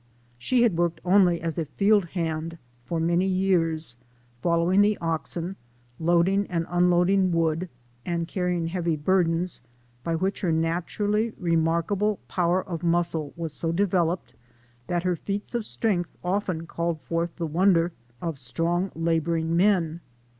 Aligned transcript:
She 0.39 0.63
had 0.63 0.77
worked 0.79 0.99
only 1.05 1.39
as 1.43 1.59
a 1.59 1.65
field 1.65 2.05
hand 2.05 2.57
for 2.85 2.99
many 2.99 3.27
years, 3.27 3.97
following 4.41 4.81
the 4.81 4.97
oxen, 4.97 5.57
loading 5.99 6.47
and 6.49 6.65
unloading 6.69 7.31
wood, 7.31 7.69
and 8.03 8.27
carrying 8.27 8.65
heavy 8.69 8.95
burdens, 8.95 9.61
by 10.03 10.15
which 10.15 10.41
her 10.41 10.49
10 10.49 10.55
SOME 10.55 10.57
SCENES 10.57 10.63
IX 10.63 10.65
THE 10.65 10.73
naturally 10.73 11.33
remarkable 11.37 12.19
power 12.27 12.67
of 12.67 12.81
muscle 12.81 13.31
was 13.37 13.53
so 13.53 13.71
devel 13.71 14.11
oped 14.13 14.33
that 14.87 15.03
her 15.03 15.15
feats 15.15 15.53
of 15.53 15.65
strength 15.65 16.09
often 16.23 16.65
called 16.65 16.99
forth 17.01 17.35
the 17.35 17.45
wonder 17.45 17.91
of 18.23 18.39
strong 18.39 18.91
laboring 18.95 19.55
men. 19.55 20.01